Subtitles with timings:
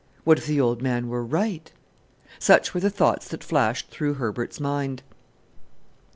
[0.23, 1.71] What if the old man were right!"
[2.39, 5.03] Such were the thoughts that flashed through Herbert's mind.